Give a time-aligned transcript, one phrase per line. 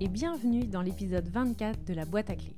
[0.00, 2.54] et bienvenue dans l'épisode 24 de la boîte à clés.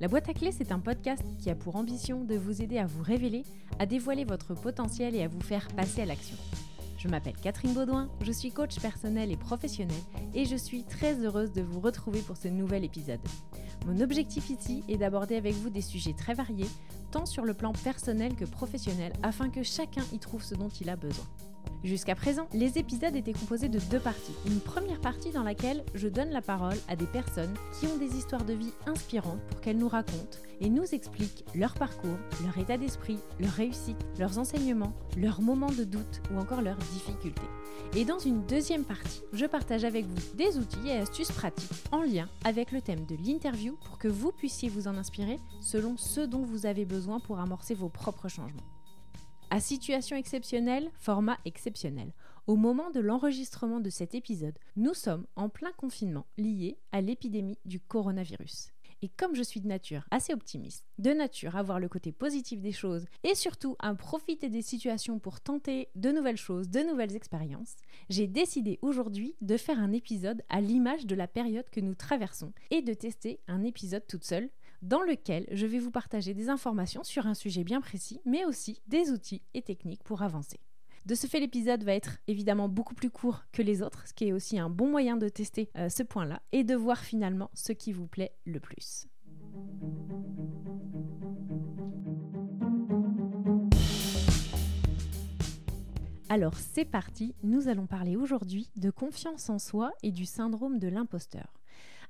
[0.00, 2.86] La boîte à clés, c'est un podcast qui a pour ambition de vous aider à
[2.86, 3.42] vous révéler,
[3.78, 6.36] à dévoiler votre potentiel et à vous faire passer à l'action.
[6.98, 9.96] Je m'appelle Catherine Baudouin, je suis coach personnel et professionnel
[10.34, 13.20] et je suis très heureuse de vous retrouver pour ce nouvel épisode.
[13.86, 16.68] Mon objectif ici est d'aborder avec vous des sujets très variés,
[17.10, 20.90] tant sur le plan personnel que professionnel, afin que chacun y trouve ce dont il
[20.90, 21.26] a besoin.
[21.84, 24.34] Jusqu'à présent, les épisodes étaient composés de deux parties.
[24.46, 28.16] Une première partie dans laquelle je donne la parole à des personnes qui ont des
[28.16, 32.78] histoires de vie inspirantes pour qu'elles nous racontent et nous expliquent leur parcours, leur état
[32.78, 37.42] d'esprit, leur réussite, leurs enseignements, leurs moments de doute ou encore leurs difficultés.
[37.96, 42.02] Et dans une deuxième partie, je partage avec vous des outils et astuces pratiques en
[42.02, 46.20] lien avec le thème de l'interview pour que vous puissiez vous en inspirer selon ce
[46.20, 48.71] dont vous avez besoin pour amorcer vos propres changements.
[49.54, 52.14] À situation exceptionnelle, format exceptionnel.
[52.46, 57.58] Au moment de l'enregistrement de cet épisode, nous sommes en plein confinement lié à l'épidémie
[57.66, 58.70] du coronavirus.
[59.02, 62.62] Et comme je suis de nature assez optimiste, de nature à voir le côté positif
[62.62, 67.14] des choses et surtout à profiter des situations pour tenter de nouvelles choses, de nouvelles
[67.14, 67.76] expériences,
[68.08, 72.54] j'ai décidé aujourd'hui de faire un épisode à l'image de la période que nous traversons
[72.70, 74.48] et de tester un épisode toute seule
[74.82, 78.82] dans lequel je vais vous partager des informations sur un sujet bien précis, mais aussi
[78.88, 80.60] des outils et techniques pour avancer.
[81.06, 84.28] De ce fait, l'épisode va être évidemment beaucoup plus court que les autres, ce qui
[84.28, 87.72] est aussi un bon moyen de tester euh, ce point-là et de voir finalement ce
[87.72, 89.08] qui vous plaît le plus.
[96.28, 100.88] Alors c'est parti, nous allons parler aujourd'hui de confiance en soi et du syndrome de
[100.88, 101.61] l'imposteur.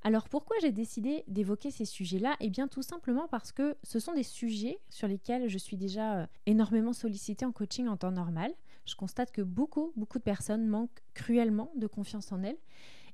[0.04, 2.36] Alors pourquoi j'ai décidé d'évoquer ces sujets-là?
[2.40, 6.18] Eh bien tout simplement parce que ce sont des sujets sur lesquels je suis déjà
[6.18, 8.52] euh, énormément sollicitée en coaching en temps normal.
[8.84, 12.58] Je constate que beaucoup, beaucoup de personnes manquent cruellement de confiance en elles.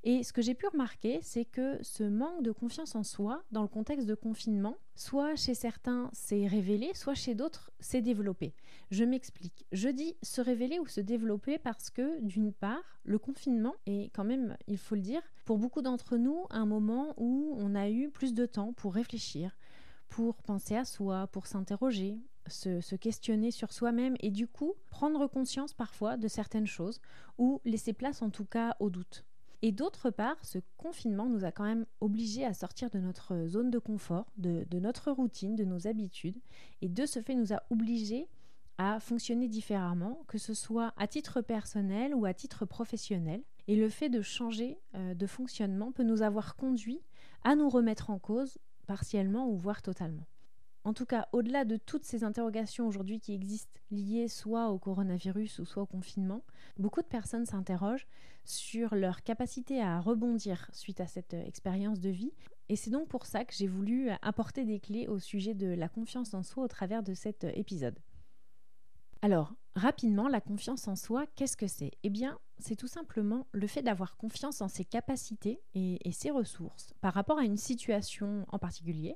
[0.03, 3.61] Et ce que j'ai pu remarquer, c'est que ce manque de confiance en soi, dans
[3.61, 8.53] le contexte de confinement, soit chez certains s'est révélé, soit chez d'autres s'est développé.
[8.91, 9.65] Je m'explique.
[9.73, 14.23] Je dis se révéler ou se développer parce que, d'une part, le confinement est quand
[14.23, 18.09] même, il faut le dire, pour beaucoup d'entre nous, un moment où on a eu
[18.09, 19.57] plus de temps pour réfléchir,
[20.07, 22.17] pour penser à soi, pour s'interroger,
[22.47, 26.99] se, se, questionner sur soi-même et du coup prendre conscience parfois de certaines choses
[27.37, 29.25] ou laisser place en tout cas au doute.
[29.61, 33.69] Et d'autre part, ce confinement nous a quand même obligés à sortir de notre zone
[33.69, 36.39] de confort, de, notre routine, de nos habitudes,
[36.81, 38.27] et de ce fait nous a obligés
[38.77, 43.43] à fonctionner différemment, que ce soit à titre personnel ou à titre professionnel.
[43.67, 47.01] Et le fait de changer euh, de fonctionnement peut nous avoir conduit
[47.43, 50.25] à nous remettre en cause partiellement ou voire totalement.
[50.83, 55.59] En tout cas, au-delà de toutes ces interrogations aujourd'hui qui existent liées soit au coronavirus
[55.59, 56.43] ou soit au confinement,
[56.77, 58.07] beaucoup de personnes s'interrogent
[58.45, 62.31] sur leur capacité à rebondir suite à cette euh, expérience de vie.
[62.69, 65.89] Et c'est donc pour ça que j'ai voulu apporter des clés au sujet de la
[65.89, 67.99] confiance en soi au travers de cet euh, épisode.
[69.21, 71.91] Alors, rapidement, la confiance en soi, qu'est-ce que c'est?
[72.03, 76.93] Eh bien, c'est tout simplement le fait d'avoir confiance en ses capacités et, ses ressources
[77.01, 79.15] par rapport à une situation en particulier.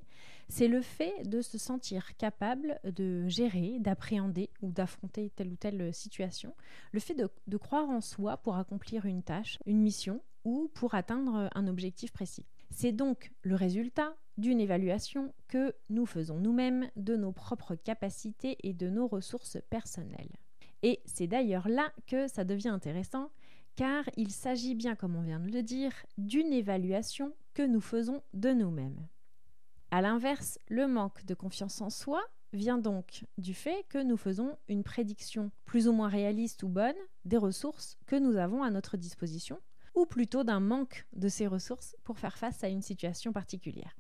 [0.50, 5.94] C'est le fait de se sentir capable de gérer, d'appréhender ou d'affronter telle ou telle
[5.94, 6.54] situation.
[6.92, 11.50] Le fait de croire en soi pour accomplir une tâche, une mission ou pour atteindre
[11.56, 12.46] un objectif précis.
[12.76, 18.74] C'est donc le résultat d'une évaluation que nous faisons nous-mêmes de nos propres capacités et
[18.74, 20.32] de nos ressources personnelles.
[20.82, 23.30] Et c'est d'ailleurs là que ça devient intéressant,
[23.76, 28.24] car il s'agit bien, comme on vient de le dire, d'une évaluation que nous faisons
[28.34, 29.08] de nous-mêmes.
[29.92, 32.24] A l'inverse, le manque de confiance en soi
[32.54, 36.96] vient donc du fait que nous faisons une prédiction plus ou moins réaliste ou bonne
[37.24, 39.60] des ressources que nous avons à notre disposition
[39.96, 43.96] ou plutôt d'un manque de ces ressources pour faire face à une situation particulière.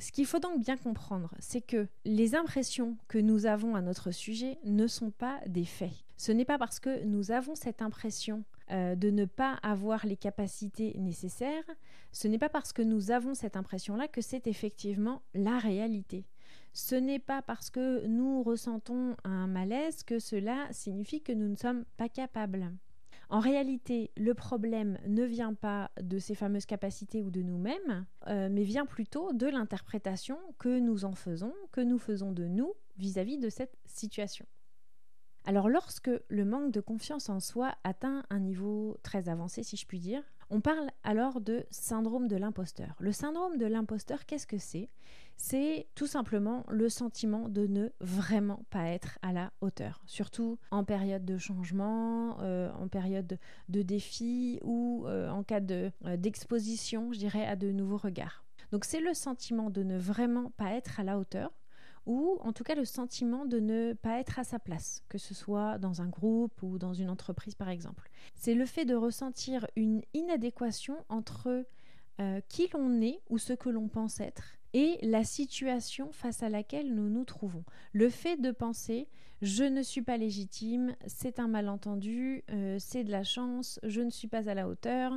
[0.00, 4.12] Ce qu'il faut donc bien comprendre, c'est que les impressions que nous avons à notre
[4.12, 6.04] sujet ne sont pas des faits.
[6.16, 10.16] Ce n'est pas parce que nous avons cette impression euh, de ne pas avoir les
[10.16, 11.64] capacités nécessaires,
[12.12, 16.26] ce n'est pas parce que nous avons cette impression-là que c'est effectivement la réalité.
[16.72, 21.56] Ce n'est pas parce que nous ressentons un malaise que cela signifie que nous ne
[21.56, 22.72] sommes pas capables.
[23.30, 28.48] En réalité, le problème ne vient pas de ces fameuses capacités ou de nous-mêmes, euh,
[28.50, 33.36] mais vient plutôt de l'interprétation que nous en faisons, que nous faisons de nous vis-à-vis
[33.36, 34.46] de cette situation.
[35.44, 39.86] Alors lorsque le manque de confiance en soi atteint un niveau très avancé, si je
[39.86, 42.94] puis dire, On parle alors de syndrome de l'imposteur.
[43.00, 44.88] Le syndrome de l'imposteur, qu'est-ce que c'est?
[45.36, 50.84] C'est tout simplement le sentiment de ne vraiment pas être à la hauteur, surtout en
[50.84, 57.18] période de changement, euh, en période de défi ou euh, en cas euh, d'exposition, je
[57.18, 58.42] dirais, à de nouveaux regards.
[58.72, 61.52] Donc c'est le sentiment de ne vraiment pas être à la hauteur
[62.06, 65.34] ou en tout cas le sentiment de ne pas être à sa place, que ce
[65.34, 68.10] soit dans un groupe ou dans une entreprise par exemple.
[68.34, 71.66] C'est le fait de ressentir une inadéquation entre
[72.20, 76.48] euh, qui l'on est ou ce que l'on pense être et la situation face à
[76.48, 77.64] laquelle nous nous trouvons.
[77.92, 79.08] Le fait de penser
[79.40, 84.10] je ne suis pas légitime, c'est un malentendu, euh, c'est de la chance, je ne
[84.10, 85.12] suis pas à la hauteur,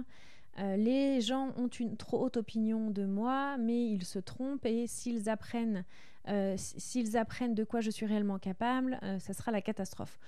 [0.59, 4.85] euh, les gens ont une trop haute opinion de moi, mais ils se trompent et
[4.85, 5.85] s'ils apprennent
[6.27, 10.19] euh, s'ils apprennent de quoi je suis réellement capable, euh, ça sera la catastrophe.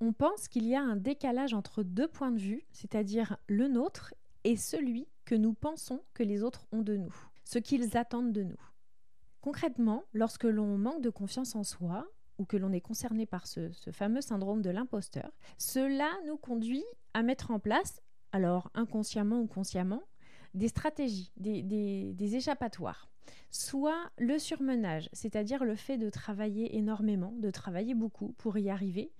[0.00, 4.14] On pense qu'il y a un décalage entre deux points de vue, c'est-à-dire le nôtre
[4.44, 7.14] et celui que nous pensons que les autres ont de nous,
[7.44, 8.60] ce qu'ils attendent de nous.
[9.40, 12.06] Concrètement, lorsque l'on manque de confiance en soi,
[12.38, 17.22] ou que l'on est concerné par ce, fameux syndrome de l'imposteur, cela nous conduit à
[17.22, 18.00] mettre en place,
[18.32, 20.02] alors inconsciemment ou consciemment,
[20.54, 23.09] des stratégies, des échappatoires
[23.50, 29.10] soit le surmenage, c'est-à-dire le fait de travailler énormément, de travailler beaucoup pour y arriver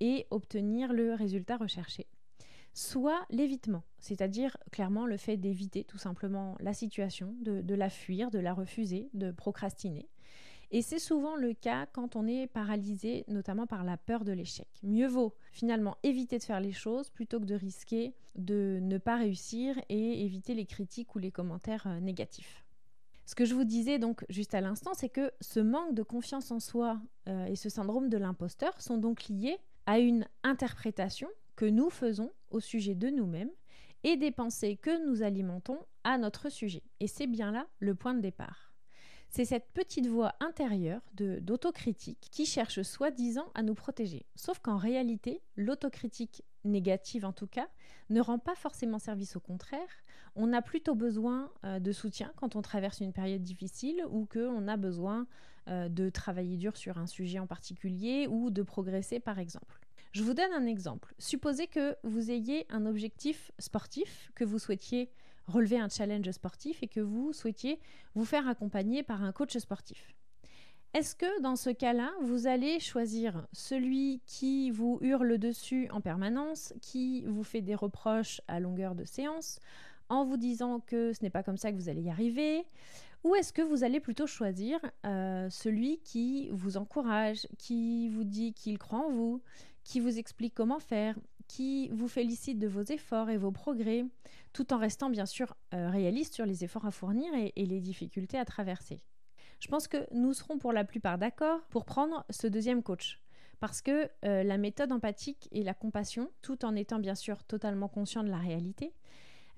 [0.00, 2.06] et obtenir le résultat recherché.
[2.74, 8.38] Soit l'évitement, c'est-à-dire clairement le fait d'éviter tout simplement la situation, de, la fuir, de
[8.38, 10.08] la refuser, de procrastiner.
[10.70, 14.68] Et c'est souvent le cas quand on est paralysé, notamment par la peur de l'échec.
[14.82, 19.16] Mieux vaut finalement éviter de faire les choses plutôt que de risquer de ne pas
[19.16, 22.64] réussir et éviter les critiques ou les commentaires euh, négatifs.
[23.28, 26.50] Ce que je vous disais donc juste à l'instant, c'est que ce manque de confiance
[26.50, 26.98] en soi
[27.28, 32.30] euh, et ce syndrome de l'imposteur sont donc liés à une interprétation que nous faisons
[32.50, 33.50] au sujet de nous-mêmes
[34.02, 36.82] et des pensées que nous alimentons à notre sujet.
[37.00, 38.72] Et c'est bien là le point de départ.
[39.28, 44.24] C'est cette petite voix intérieure d'autocritique qui cherche soi-disant à nous protéger.
[44.36, 47.68] Sauf qu'en réalité, l'autocritique négative en tout cas,
[48.08, 49.88] ne rend pas forcément service au contraire.
[50.40, 54.68] On a plutôt besoin euh, de soutien quand on traverse une période difficile ou qu'on
[54.68, 55.26] a besoin
[55.66, 59.80] euh, de travailler dur sur un sujet en particulier ou de progresser par exemple.
[60.12, 61.12] Je vous donne un exemple.
[61.18, 65.10] Supposez que vous ayez un objectif sportif, que vous souhaitiez
[65.48, 67.80] relever un challenge sportif et que vous souhaitiez
[68.14, 70.14] vous faire accompagner par un coach sportif.
[70.94, 76.72] Est-ce que dans ce cas-là, vous allez choisir celui qui vous hurle dessus en permanence,
[76.80, 79.58] qui vous fait des reproches à longueur de séance,
[80.08, 82.64] en vous disant que ce n'est pas comme ça que vous allez y arriver
[83.24, 88.54] ou est-ce que vous allez plutôt choisir euh, celui qui vous encourage, qui vous dit
[88.54, 89.42] qu'il croit en vous,
[89.82, 91.18] qui vous explique comment faire,
[91.48, 94.04] qui vous félicite de vos efforts et vos progrès,
[94.52, 98.38] tout en restant bien sûr euh, réaliste sur les efforts à fournir et les difficultés
[98.38, 99.02] à traverser
[99.60, 103.20] je pense que nous serons pour la plupart d'accord pour prendre ce deuxième coach.
[103.60, 107.88] Parce que euh, la méthode empathique et la compassion, tout en étant bien sûr totalement
[107.88, 108.92] conscient de la réalité,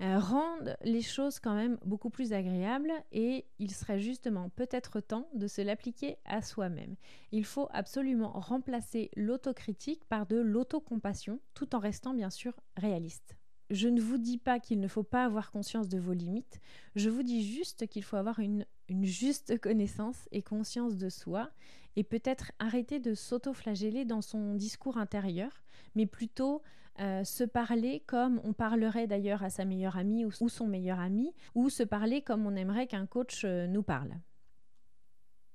[0.01, 5.29] euh, rendent les choses quand même beaucoup plus agréables et il serait justement peut-être temps
[5.35, 6.95] de se l'appliquer à soi-même.
[7.31, 13.35] Il faut absolument remplacer l'autocritique par de l'autocompassion tout en restant bien sûr réaliste.
[13.69, 16.59] Je ne vous dis pas qu'il ne faut pas avoir conscience de vos limites,
[16.95, 21.49] je vous dis juste qu'il faut avoir une, juste connaissance et conscience de soi
[21.95, 25.63] et peut-être arrêter de s'auto-flageller dans son discours intérieur,
[25.95, 26.63] mais plutôt
[26.99, 31.33] euh, se parler comme on parlerait d'ailleurs à sa meilleure amie ou, son meilleur ami,
[31.55, 34.11] ou se parler comme on aimerait qu'un coach euh, nous parle.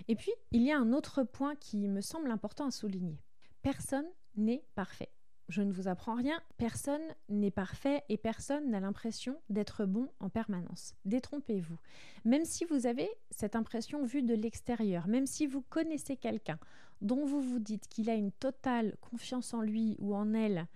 [0.09, 3.19] Et puis, il y a un autre point qui me semble important à souligner.
[3.63, 5.11] Personne n'est parfait.
[5.49, 10.29] Je ne vous apprends rien, personne n'est parfait et personne n'a l'impression d'être bon en
[10.29, 10.95] permanence.
[11.05, 11.79] Détrompez-vous.
[12.25, 16.59] Même si vous avez cette impression vue de l'extérieur, même si vous connaissez quelqu'un
[17.01, 20.67] dont vous vous dites qu'il a une totale confiance en lui ou en elle,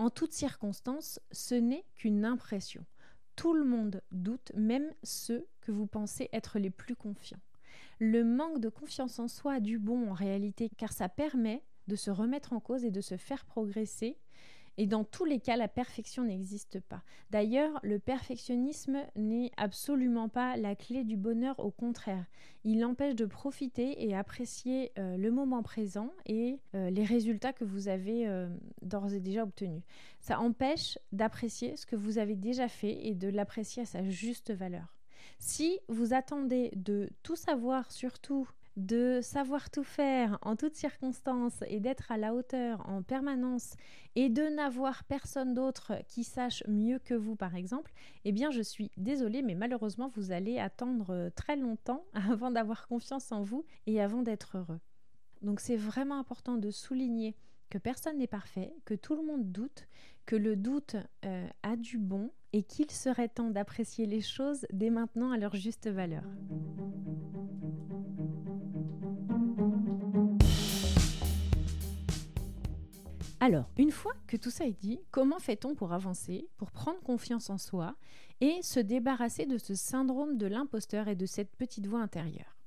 [0.00, 2.86] en toutes circonstances, ce n'est qu'une impression.
[3.36, 7.40] Tout le monde doute, même ceux que vous pensez être les plus confiants.
[7.98, 11.96] Le manque de confiance en soi a du bon en réalité car ça permet de
[11.96, 14.16] se remettre en cause et de se faire progresser.
[14.80, 17.02] Et dans tous les cas, la perfection n'existe pas.
[17.30, 22.24] D'ailleurs, le perfectionnisme n'est absolument pas la clé du bonheur, au contraire.
[22.64, 27.62] Il empêche de profiter et apprécier euh, le moment présent et euh, les résultats que
[27.62, 28.48] vous avez euh,
[28.80, 29.82] d'ores et déjà obtenus.
[30.18, 34.50] Ça empêche d'apprécier ce que vous avez déjà fait et de l'apprécier à sa juste
[34.50, 34.96] valeur.
[35.38, 38.48] Si vous attendez de tout savoir sur tout
[38.80, 43.74] de savoir tout faire en toutes circonstances et d'être à la hauteur en permanence
[44.16, 47.92] et de n'avoir personne d'autre qui sache mieux que vous par exemple,
[48.24, 53.30] eh bien je suis désolée mais malheureusement vous allez attendre très longtemps avant d'avoir confiance
[53.32, 54.80] en vous et avant d'être heureux.
[55.42, 57.36] Donc c'est vraiment important de souligner
[57.70, 59.86] que personne n'est parfait, que tout le monde doute,
[60.26, 64.90] que le doute euh, a du bon et qu'il serait temps d'apprécier les choses dès
[64.90, 66.24] maintenant à leur juste valeur.
[73.42, 77.48] Alors, une fois que tout ça est dit, comment fait-on pour avancer, pour prendre confiance
[77.48, 77.96] en soi
[78.42, 82.59] et se débarrasser de ce syndrome de l'imposteur et de cette petite voix intérieure?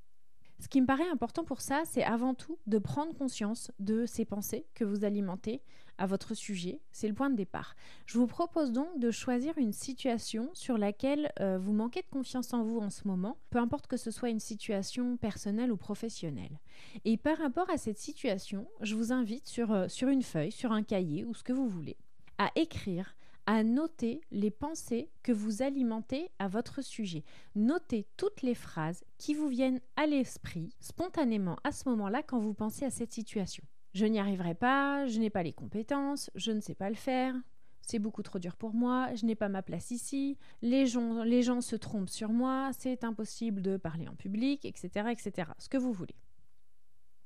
[0.63, 4.23] Ce qui me paraît important pour ça, c'est avant tout de prendre conscience de ces
[4.23, 5.61] pensées que vous alimentez
[5.97, 6.79] à votre sujet.
[6.93, 7.75] C'est le point de départ.
[8.05, 12.53] Je vous propose donc de choisir une situation sur laquelle euh, vous manquez de confiance
[12.53, 16.61] en vous en ce moment, peu importe que ce soit une situation personnelle ou professionnelle.
[17.03, 20.71] Et par rapport à cette situation, je vous invite sur, euh, sur une feuille, sur
[20.71, 21.97] un cahier ou ce que vous voulez,
[22.37, 27.23] à écrire à noter les pensées que vous alimentez à votre sujet.
[27.55, 32.53] Notez toutes les phrases qui vous viennent à l'esprit spontanément à ce moment-là quand vous
[32.53, 33.63] pensez à cette situation.
[33.93, 37.35] Je n'y arriverai pas, je n'ai pas les compétences, je ne sais pas le faire,
[37.81, 41.43] c'est beaucoup trop dur pour moi, je n'ai pas ma place ici, les gens, les
[41.43, 45.51] gens se trompent sur moi, c'est impossible de parler en public, etc., etc.
[45.59, 46.15] Ce que vous voulez.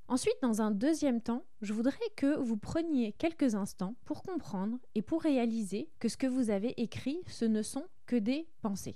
[0.09, 5.01] Ensuite, dans un deuxième temps, je voudrais que vous preniez quelques instants pour comprendre et
[5.01, 8.95] pour réaliser que ce que vous avez écrit, ce ne sont que des pensées.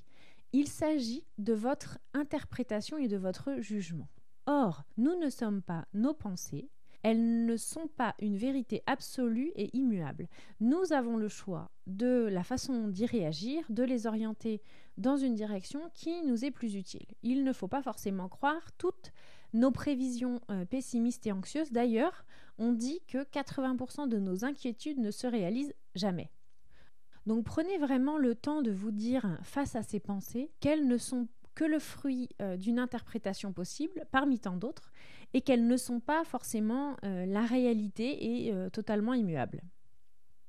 [0.54, 4.08] Il s'agit de votre interprétation et de votre jugement.
[4.46, 6.70] Or, nous ne sommes pas nos pensées,
[7.04, 10.30] elles ne sont pas une vérité absolue et immuable.
[10.60, 14.62] Nous avons le choix de la façon d'y réagir, de les orienter
[14.98, 17.08] dans une direction qui nous est plus utile.
[17.24, 19.12] Il ne faut pas forcément croire toutes
[19.54, 21.72] nos prévisions euh, pessimistes et anxieuses.
[21.72, 22.26] D'ailleurs,
[22.58, 26.32] on dit que 80% de nos inquiétudes ne se réalisent jamais.
[27.26, 31.28] Donc prenez vraiment le temps de vous dire face à ces pensées qu'elles ne sont
[31.54, 34.92] que le fruit euh, d'une interprétation possible parmi tant d'autres
[35.34, 39.62] et qu'elles ne sont pas forcément euh, la réalité et totalement immuables.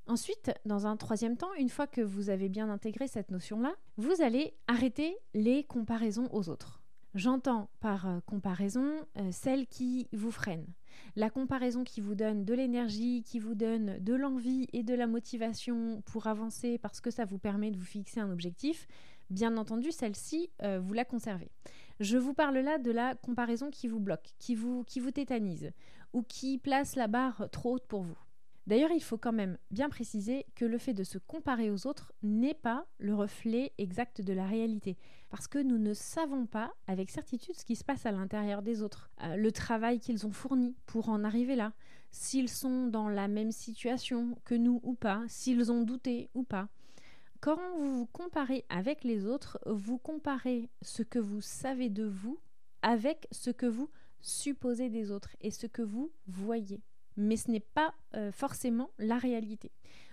[0.06, 4.20] Ensuite, dans un troisième temps, une fois que vous avez bien intégré cette notion-là, vous
[4.20, 6.81] allez arrêter les comparaisons aux autres.
[7.14, 10.64] J'entends par euh, comparaison euh, celle qui vous freine.
[11.14, 15.06] La comparaison qui vous donne de l'énergie, qui vous donne de l'envie et de la
[15.06, 18.88] motivation pour avancer parce que ça vous permet de vous fixer un objectif,
[19.28, 21.50] bien entendu, celle-ci, euh, vous la conservez.
[22.00, 25.70] Je vous parle là de la comparaison qui vous bloque, qui vous, qui vous tétanise
[26.14, 28.21] ou qui place la barre trop haute pour vous.
[28.66, 32.12] D'ailleurs, il faut quand même bien préciser que le fait de se comparer aux autres
[32.22, 34.96] n'est pas le reflet exact de la réalité,
[35.30, 38.82] parce que nous ne savons pas avec certitude ce qui se passe à l'intérieur des
[38.82, 41.72] autres, euh, le travail qu'ils ont fourni pour en arriver là,
[42.12, 46.68] s'ils sont dans la même situation que nous ou pas, s'ils ont douté ou pas.
[47.40, 52.38] Quand vous vous comparez avec les autres, vous comparez ce que vous savez de vous
[52.82, 53.90] avec ce que vous
[54.20, 56.80] supposez des autres et ce que vous voyez
[57.16, 59.70] mais ce n'est pas euh, forcément la réalité.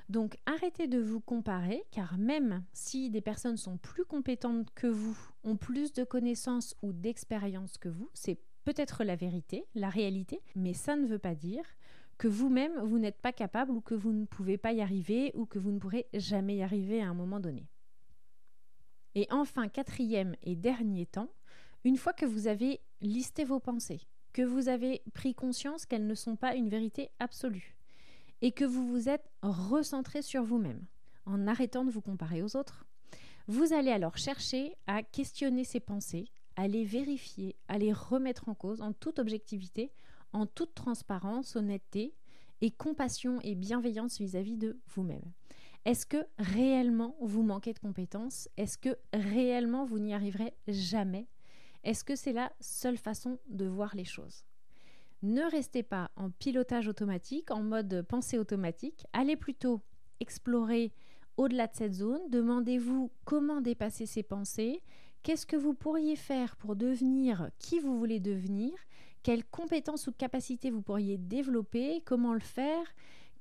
[0.09, 5.15] Donc arrêtez de vous comparer, car même si des personnes sont plus compétentes que vous,
[5.43, 10.73] ont plus de connaissances ou d'expérience que vous, c'est peut-être la vérité, la réalité, mais
[10.73, 11.63] ça ne veut pas dire
[12.17, 15.45] que vous-même, vous, n'êtes pas capable ou que vous ne pouvez pas y arriver ou
[15.45, 17.69] que vous ne pourrez jamais y arriver à un moment donné.
[19.15, 21.29] Et enfin, quatrième et dernier temps,
[21.83, 24.01] une fois que vous avez listé vos pensées,
[24.33, 27.75] que vous avez pris conscience qu'elles ne sont pas une vérité absolue
[28.41, 30.81] et que vous vous êtes recentré sur vous-même
[31.25, 32.85] en arrêtant de vous comparer aux autres,
[33.47, 38.53] vous allez alors chercher à questionner ces pensées, à les vérifier, à les remettre en
[38.53, 39.91] cause en toute objectivité,
[40.33, 42.13] en toute transparence, honnêteté
[42.61, 45.31] et compassion et bienveillance vis-à-vis de vous-même.
[45.85, 48.49] Est-ce que réellement vous manquez de compétences?
[48.57, 51.27] Est-ce que réellement vous n'y arriverez jamais?
[51.83, 54.43] Est-ce que c'est la seule façon de voir les choses?
[55.21, 59.05] Ne restez pas en pilotage automatique, en mode pensée automatique.
[59.11, 59.81] Allez plutôt
[60.19, 60.93] explorer
[61.37, 62.21] au-delà de cette zone.
[62.29, 64.81] Demandez-vous comment dépasser ces pensées.
[65.23, 68.71] Qu'est-ce que vous pourriez faire pour devenir qui vous voulez devenir?
[69.23, 72.01] Quelles compétences ou capacités vous pourriez développer?
[72.05, 72.85] Comment le faire?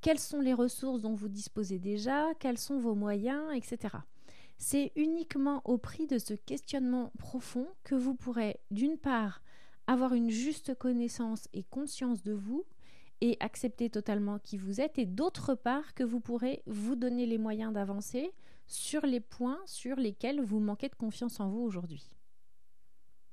[0.00, 2.26] Quelles sont les ressources dont vous disposez déjà?
[2.40, 3.52] Quels sont vos moyens?
[3.54, 3.94] Etc.
[4.58, 9.42] C'est uniquement au prix de ce questionnement profond que vous pourrez, d'une part,
[9.86, 12.64] avoir une juste connaissance et conscience de vous
[13.20, 17.38] et accepter totalement qui vous êtes, et d'autre part, que vous pourrez vous donner les
[17.38, 18.32] moyens d'avancer
[18.66, 22.10] sur les points sur lesquels vous manquez de confiance en vous aujourd'hui.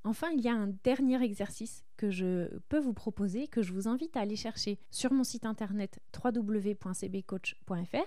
[0.04, 3.88] Enfin, il y a un dernier exercice que je peux vous proposer, que je vous
[3.88, 7.98] invite à aller chercher sur mon site internet www.cbcoach.fr.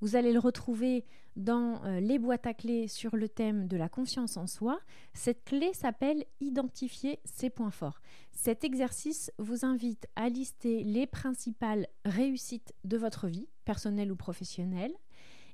[0.00, 1.04] Vous allez le retrouver
[1.36, 4.78] dans euh, les boîtes à clés sur le thème de la confiance en soi.
[5.14, 8.00] Cette clé s'appelle Identifier ses points forts.
[8.32, 14.92] Cet exercice vous invite à lister les principales réussites de votre vie, personnelle ou professionnelle,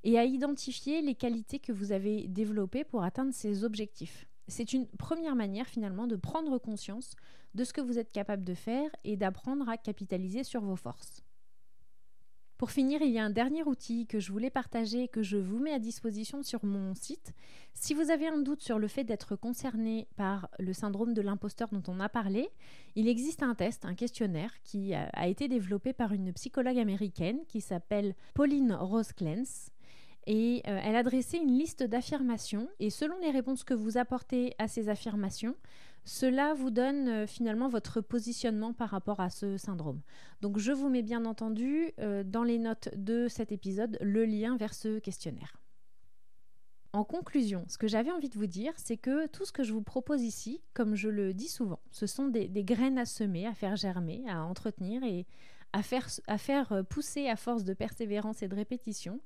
[0.05, 4.27] et à identifier les qualités que vous avez développées pour atteindre ces objectifs.
[4.49, 7.15] C'est une première manière finalement de prendre conscience
[7.55, 11.22] de ce que vous êtes capable de faire et d'apprendre à capitaliser sur vos forces.
[12.63, 15.37] Pour finir, il y a un dernier outil que je voulais partager et que je
[15.37, 17.35] vous mets à disposition sur mon site.
[17.75, 21.71] Si vous avez un doute sur le fait d'être concerné par le syndrome de l'imposteur
[21.73, 22.51] dont on a parlé,
[22.95, 27.61] il existe un test, un questionnaire qui a été développé par une psychologue américaine qui
[27.61, 29.73] s'appelle Pauline Rose Clance
[30.29, 34.55] et euh, elle a dressé une liste d'affirmations et selon les réponses que vous apportez
[34.59, 35.57] à ces affirmations,
[36.05, 40.01] cela vous donne euh, finalement votre positionnement par rapport à ce syndrome.
[40.41, 44.57] Donc je vous mets bien entendu euh, dans les notes de cet épisode le lien
[44.57, 45.57] vers ce questionnaire.
[46.93, 49.73] En conclusion, ce que j'avais envie de vous dire, c'est que tout ce que je
[49.73, 53.55] vous propose ici, comme je le dis souvent, ce sont des, graines à semer, à
[53.55, 55.27] faire germer, à entretenir et
[55.73, 59.21] à faire pousser à force de persévérance et de répétition.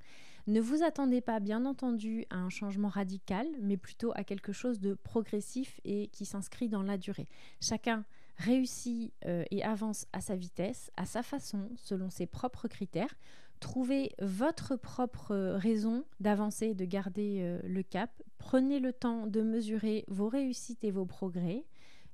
[0.47, 4.79] Ne vous attendez pas, bien entendu, à un changement radical, mais plutôt à quelque chose
[4.79, 7.27] de progressif et qui s'inscrit dans la durée.
[7.61, 8.05] Chacun
[8.37, 13.17] réussit euh, et avance à sa vitesse, à sa façon, selon ses propres critères.
[13.59, 18.11] Trouvez votre propre raison d'avancer et de garder euh, le cap.
[18.39, 21.65] Prenez le temps de mesurer vos réussites et vos progrès.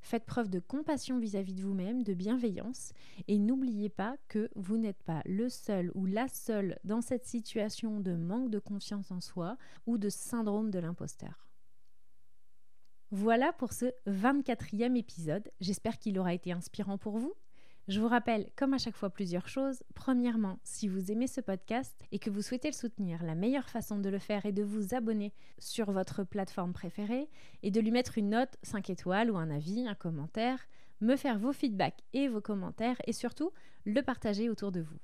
[0.03, 2.93] Faites preuve de compassion vis-à-vis de vous-même, de bienveillance,
[3.29, 8.01] et n'oubliez pas que vous n'êtes pas le seul ou la seule dans cette situation
[8.01, 9.57] de manque de confiance en soi
[9.87, 11.49] ou de syndrome de l'imposteur.
[13.13, 15.51] Voilà pour ce 24e épisode.
[15.61, 17.35] J'espère qu'il aura été inspirant pour vous.
[17.89, 19.83] Je vous rappelle, comme à chaque fois, plusieurs choses.
[19.95, 23.99] Premièrement, si vous aimez ce podcast et que vous souhaitez le soutenir, la meilleure façon
[23.99, 27.29] de le faire est de vous abonner sur votre plateforme préférée
[27.65, 30.69] et de lui mettre une note 5 étoiles ou un avis, un commentaire,
[31.01, 33.51] me faire vos feedbacks et vos commentaires et surtout
[33.85, 34.99] le partager autour de vous.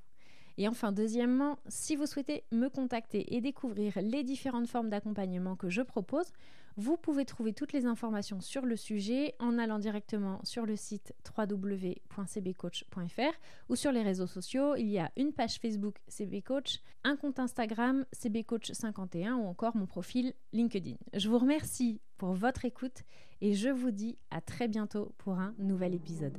[0.58, 5.70] Et enfin, deuxièmement, si vous souhaitez me contacter et découvrir les différentes formes d'accompagnement que
[5.70, 6.32] je propose,
[6.76, 11.14] vous pouvez trouver toutes les informations sur le sujet en allant directement sur le site
[11.36, 14.74] www.cbcoach.fr ou sur les réseaux sociaux.
[14.74, 20.34] Il y a une page Facebook CBCoach, un compte Instagram CBCoach51 ou encore mon profil
[20.52, 20.96] LinkedIn.
[21.14, 23.04] Je vous remercie pour votre écoute
[23.40, 26.36] et je vous dis à très bientôt pour un nouvel épisode.